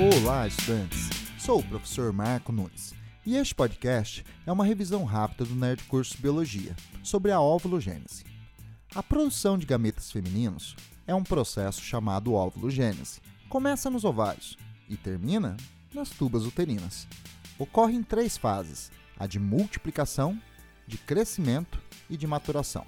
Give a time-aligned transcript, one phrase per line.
[0.00, 1.10] Olá, estudantes!
[1.38, 2.94] Sou o professor Marco Nunes
[3.26, 8.24] e este podcast é uma revisão rápida do Nerd Curso Biologia sobre a ovulogênese.
[8.94, 10.74] A produção de gametas femininos
[11.06, 13.20] é um processo chamado ovulogênese.
[13.50, 14.56] Começa nos ovários
[14.88, 15.54] e termina
[15.92, 17.06] nas tubas uterinas.
[17.58, 20.40] Ocorre em três fases: a de multiplicação,
[20.86, 21.78] de crescimento
[22.08, 22.86] e de maturação.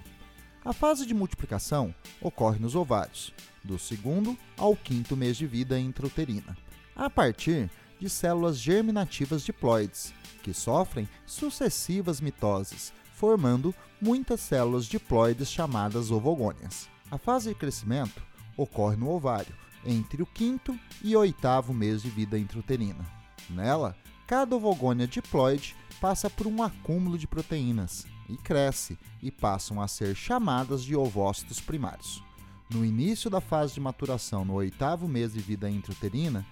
[0.65, 3.31] A fase de multiplicação ocorre nos ovários,
[3.63, 6.57] do segundo ao quinto mês de vida intrauterina
[6.95, 16.11] a partir de células germinativas diploides, que sofrem sucessivas mitoses, formando muitas células diploides chamadas
[16.11, 16.89] ovogônias.
[17.09, 18.21] A fase de crescimento
[18.57, 23.05] ocorre no ovário, entre o quinto e oitavo mês de vida intrauterina.
[23.49, 23.95] Nela,
[24.27, 30.15] cada ovogônia diploide passa por um acúmulo de proteínas e cresce e passam a ser
[30.15, 32.23] chamadas de ovócitos primários.
[32.69, 36.45] No início da fase de maturação, no oitavo mês de vida intrauterina,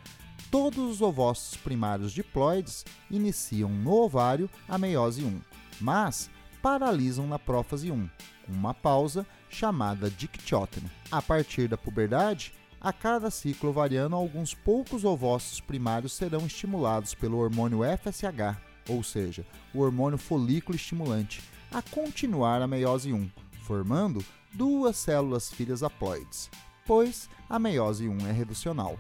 [0.52, 5.40] todos os ovócitos primários diploides iniciam no ovário a meiose 1,
[5.80, 6.30] mas
[6.62, 8.10] paralisam na prófase 1,
[8.46, 10.92] com uma pausa chamada dictióteno.
[11.10, 17.38] A partir da puberdade, a cada ciclo ovariano, alguns poucos ovócitos primários serão estimulados pelo
[17.38, 23.30] hormônio FSH, ou seja, o hormônio folículo estimulante, a continuar a meiose 1,
[23.62, 26.50] formando duas células filhas haploides,
[26.86, 29.00] pois a meiose 1 é reducional.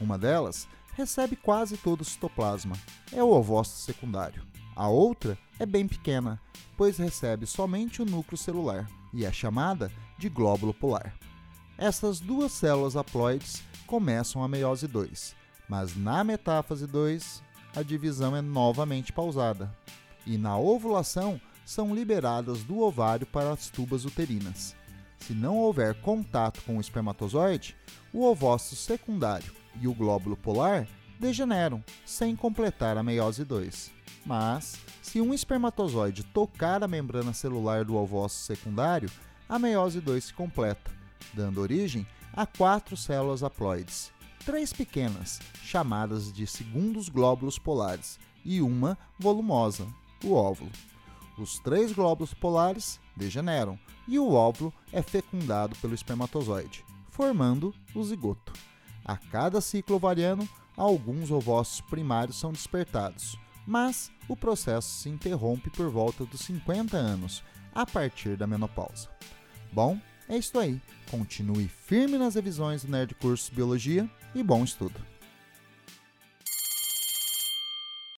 [0.00, 2.76] Uma delas recebe quase todo o citoplasma,
[3.12, 4.42] é o ovócito secundário.
[4.74, 6.40] A outra é bem pequena,
[6.76, 11.14] pois recebe somente o núcleo celular e é chamada de glóbulo polar.
[11.78, 15.34] Essas duas células haploides começam a meiose 2,
[15.68, 17.42] mas na metáfase 2
[17.74, 19.74] a divisão é novamente pausada
[20.26, 24.74] e na ovulação são liberadas do ovário para as tubas uterinas.
[25.18, 27.76] Se não houver contato com o espermatozoide,
[28.12, 30.86] o ovócito secundário e o glóbulo polar
[31.18, 33.90] degeneram, sem completar a meiose 2.
[34.24, 39.10] Mas, se um espermatozoide tocar a membrana celular do ovócito secundário,
[39.48, 40.90] a meiose 2 se completa,
[41.32, 44.12] dando origem a quatro células haploides,
[44.44, 49.86] três pequenas, chamadas de segundos glóbulos polares, e uma volumosa,
[50.24, 50.70] o óvulo.
[51.36, 58.52] Os três glóbulos polares degeneram e o óvulo é fecundado pelo espermatozoide, formando o zigoto.
[59.06, 65.88] A cada ciclo ovariano, alguns ovócitos primários são despertados, mas o processo se interrompe por
[65.88, 69.08] volta dos 50 anos, a partir da menopausa.
[69.72, 69.96] Bom,
[70.28, 70.80] é isso aí.
[71.08, 75.15] Continue firme nas revisões do Nerd Curso Biologia e bom estudo!